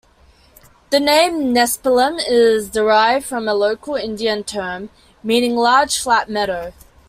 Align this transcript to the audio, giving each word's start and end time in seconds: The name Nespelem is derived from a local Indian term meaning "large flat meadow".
The 0.89 0.99
name 0.99 1.53
Nespelem 1.53 2.19
is 2.27 2.71
derived 2.71 3.23
from 3.23 3.47
a 3.47 3.53
local 3.53 3.93
Indian 3.93 4.43
term 4.43 4.89
meaning 5.21 5.55
"large 5.55 5.99
flat 5.99 6.27
meadow". 6.27 6.73